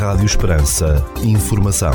[0.00, 1.04] Rádio Esperança.
[1.22, 1.92] Informação.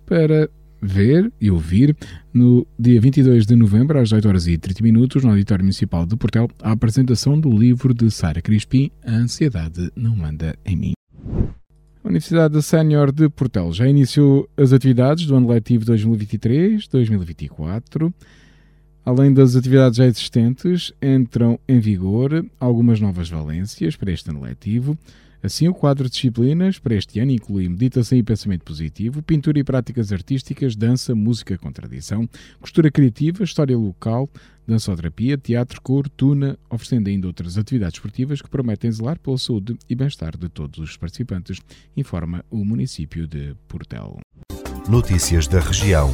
[0.06, 0.48] para
[0.82, 1.94] ver e ouvir
[2.34, 6.16] no dia 22 de novembro, às 8 horas e 30 minutos, no Auditório Municipal de
[6.16, 10.94] Portel, a apresentação do livro de Sara Crispim, A Ansiedade Não Manda em Mim.
[12.04, 18.14] A Universidade Sénior de Portel já iniciou as atividades do ano letivo 2023-2024.
[19.10, 24.96] Além das atividades já existentes, entram em vigor algumas novas valências para este ano letivo.
[25.42, 29.64] Assim, o quadro de disciplinas para este ano inclui meditação e pensamento positivo, pintura e
[29.64, 32.30] práticas artísticas, dança, música com tradição,
[32.62, 34.30] costura criativa, história local,
[34.68, 39.96] dançoterapia, teatro, cor, tuna, oferecendo ainda outras atividades esportivas que prometem zelar pela saúde e
[39.96, 41.58] bem-estar de todos os participantes,
[41.98, 44.20] informa o município de Portel.
[44.88, 46.14] Notícias da região.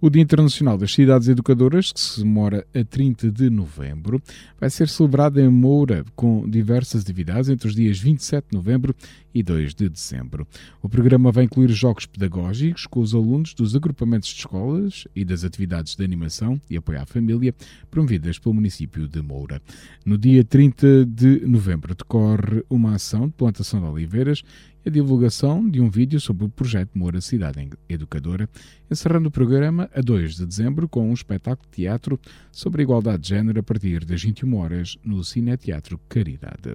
[0.00, 4.22] O Dia Internacional das Cidades Educadoras, que se demora a 30 de novembro,
[4.60, 8.94] vai ser celebrado em Moura, com diversas atividades entre os dias 27 de novembro
[9.34, 10.46] e 2 de dezembro.
[10.80, 15.42] O programa vai incluir jogos pedagógicos com os alunos dos agrupamentos de escolas e das
[15.42, 17.52] atividades de animação e apoio à família
[17.90, 19.60] promovidas pelo município de Moura.
[20.06, 24.44] No dia 30 de novembro decorre uma ação de plantação de oliveiras
[24.88, 28.48] a divulgação de um vídeo sobre o projeto Moura Cidade Educadora,
[28.90, 32.18] encerrando o programa a 2 de dezembro com um espetáculo de teatro
[32.50, 36.72] sobre a igualdade de género a partir das 21 horas no Cineteatro Caridade.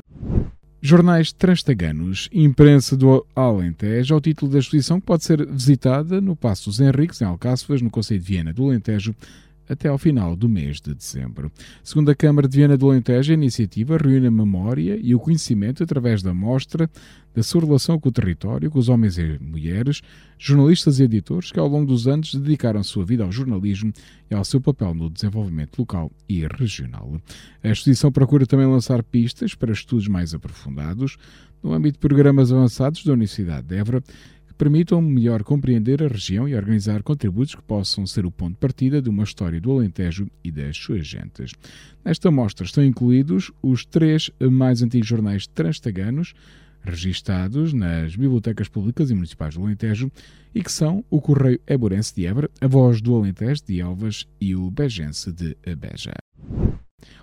[0.79, 6.69] Jornais Transtaganos, imprensa do Alentejo, ao título da exposição que pode ser visitada no Passo
[6.69, 9.15] dos Henriques, em Alcáçovas, no Conselho de Viena do Alentejo,
[9.67, 11.51] até ao final do mês de dezembro.
[11.83, 15.83] Segundo a Câmara de Viana do Alentejo, a iniciativa reúne a memória e o conhecimento
[15.83, 16.89] através da mostra
[17.33, 20.01] da sua relação com o território, com os homens e mulheres,
[20.37, 23.91] jornalistas e editores que ao longo dos anos dedicaram sua vida ao jornalismo
[24.29, 27.19] e ao seu papel no desenvolvimento local e regional.
[27.63, 31.17] A exposição procura também lançar pistas para estudos mais aprofundados
[31.63, 34.03] no âmbito de programas avançados da Universidade de Évora
[34.63, 39.01] permitam melhor compreender a região e organizar contributos que possam ser o ponto de partida
[39.01, 41.51] de uma história do Alentejo e das suas gentes.
[42.05, 46.33] Nesta mostra estão incluídos os três mais antigos jornais transtaganos,
[46.81, 50.09] registados nas bibliotecas públicas e municipais do Alentejo
[50.55, 54.55] e que são o Correio Eborense de Évora, a Voz do Alentejo de Elvas e
[54.55, 56.13] o Begense de Beja.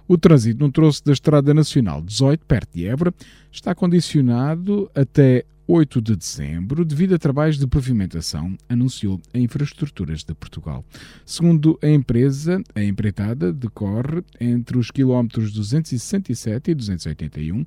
[0.07, 3.15] O trânsito no troço da Estrada Nacional 18, perto de Évora,
[3.51, 10.35] está condicionado até 8 de dezembro devido a trabalhos de pavimentação, anunciou a Infraestruturas de
[10.35, 10.85] Portugal.
[11.25, 17.65] Segundo a empresa, a empreitada decorre entre os quilómetros 267 e 281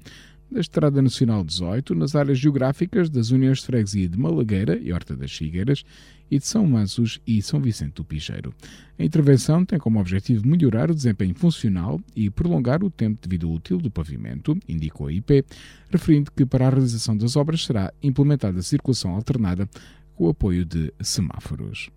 [0.53, 5.15] da Estrada Nacional 18, nas áreas geográficas das Uniões de Freguesia de Malagueira e Horta
[5.15, 5.83] das Figueiras
[6.29, 8.53] e de São Mansos e São Vicente do Picheiro.
[8.97, 13.47] A intervenção tem como objetivo melhorar o desempenho funcional e prolongar o tempo de vida
[13.47, 15.43] útil do pavimento, indicou a IP,
[15.89, 19.67] referindo que para a realização das obras será implementada circulação alternada
[20.15, 21.89] com o apoio de semáforos.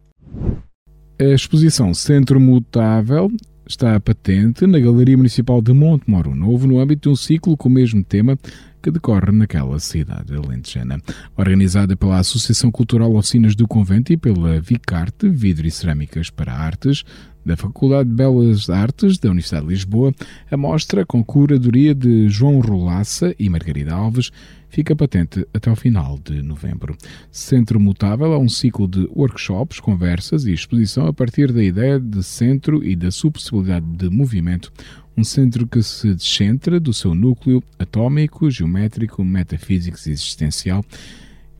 [1.20, 3.30] A exposição Centro Mutável
[3.66, 7.68] está patente na Galeria Municipal de Monte Moro Novo no âmbito de um ciclo com
[7.68, 8.38] o mesmo tema
[8.86, 11.02] que decorre naquela cidade alentejana.
[11.36, 17.02] Organizada pela Associação Cultural Oficinas do Convento e pela Vicarte, Vidro e Cerâmicas para Artes,
[17.44, 20.14] da Faculdade de Belas Artes da Universidade de Lisboa,
[20.48, 24.30] a mostra, com curadoria de João Rolaça e Margarida Alves,
[24.68, 26.96] fica patente até ao final de novembro.
[27.30, 32.22] Centro Mutável é um ciclo de workshops, conversas e exposição a partir da ideia de
[32.22, 34.72] centro e da sua possibilidade de movimento,
[35.16, 40.84] um centro que se descentra do seu núcleo atômico, geométrico, metafísico e existencial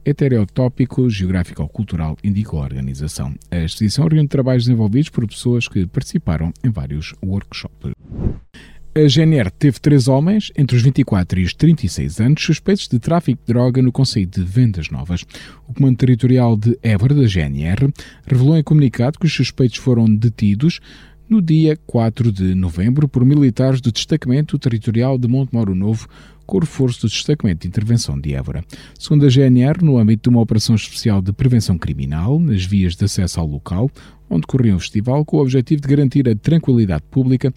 [0.06, 3.35] heterotópico geográfico-cultural, indicou a organização.
[3.50, 7.93] A exposição reúne trabalhos desenvolvidos por pessoas que participaram em vários workshops.
[8.94, 13.43] A GNR teve três homens, entre os 24 e os 36 anos, suspeitos de tráfico
[13.44, 15.23] de droga no Conselho de Vendas Novas.
[15.69, 17.93] O Comando Territorial de Évora, da GNR,
[18.26, 20.81] revelou em comunicado que os suspeitos foram detidos
[21.28, 26.08] no dia 4 de novembro por militares do Destacamento Territorial de Montemoro Novo,
[26.46, 28.64] com o reforço do Destacamento de Intervenção de Évora.
[28.99, 33.05] Segundo a GNR, no âmbito de uma operação especial de prevenção criminal, nas vias de
[33.05, 33.90] acesso ao local
[34.28, 37.52] onde corria o festival, com o objetivo de garantir a tranquilidade pública,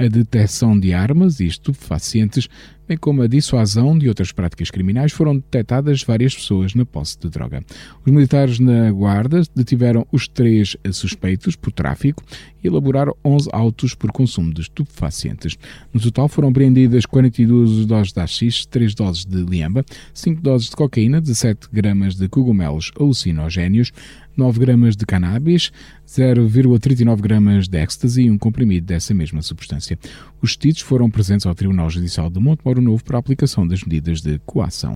[0.00, 2.48] a detecção de armas e estupefacientes,
[2.88, 7.28] bem como a dissuasão de outras práticas criminais, foram detectadas várias pessoas na posse de
[7.28, 7.62] droga.
[8.02, 12.24] Os militares na guarda detiveram os três suspeitos por tráfico
[12.64, 15.58] e elaboraram 11 autos por consumo de estupefacientes.
[15.92, 20.76] No total foram apreendidas 42 doses de AX, 3 doses de liamba, 5 doses de
[20.76, 23.92] cocaína, 17 gramas de cogumelos alucinogénios,
[24.40, 25.70] 9 gramas de cannabis,
[26.08, 29.98] 0,39 gramas de ecstasy e um comprimido dessa mesma substância.
[30.40, 34.22] Os detidos foram presentes ao Tribunal Judicial de Montemoro Novo para a aplicação das medidas
[34.22, 34.92] de coação.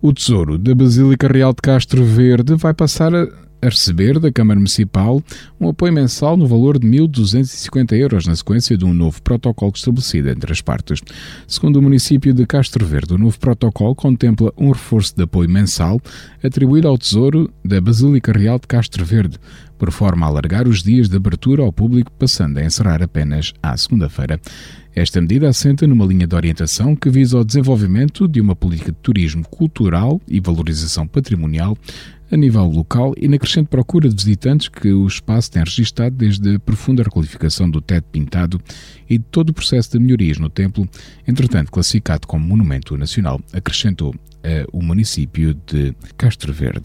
[0.00, 3.28] O Tesouro da Basílica Real de Castro Verde vai passar a
[3.62, 5.22] a receber da Câmara Municipal
[5.60, 10.30] um apoio mensal no valor de 1.250 euros na sequência de um novo protocolo estabelecido
[10.30, 11.00] entre as partes.
[11.46, 16.00] Segundo o município de Castro Verde, o novo protocolo contempla um reforço de apoio mensal
[16.42, 19.38] atribuído ao Tesouro da Basílica Real de Castro Verde,
[19.78, 23.76] por forma a alargar os dias de abertura ao público, passando a encerrar apenas à
[23.76, 24.40] segunda-feira.
[24.94, 28.98] Esta medida assenta numa linha de orientação que visa o desenvolvimento de uma política de
[28.98, 31.78] turismo cultural e valorização patrimonial
[32.32, 36.56] a nível local e na crescente procura de visitantes que o espaço tem registado desde
[36.56, 38.58] a profunda requalificação do teto pintado
[39.08, 40.88] e de todo o processo de melhorias no templo,
[41.28, 44.16] entretanto classificado como monumento nacional, acrescentou uh,
[44.72, 46.84] o município de Castro Verde.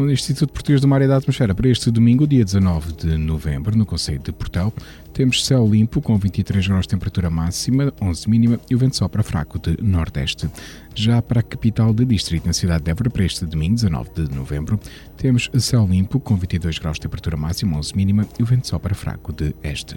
[0.00, 3.18] Segundo o Instituto Português do Mar e da Atmosfera, para este domingo, dia 19 de
[3.18, 4.72] novembro, no Conselho de Portel,
[5.12, 9.22] temos céu limpo com 23 graus de temperatura máxima, 11 mínima e o vento sopra
[9.22, 10.48] fraco de nordeste.
[10.94, 14.34] Já para a capital de distrito, na cidade de Évora, para este domingo, 19 de
[14.34, 14.80] novembro,
[15.18, 18.94] temos céu limpo com 22 graus de temperatura máxima, 11 mínima e o vento sopra
[18.94, 19.96] fraco de este.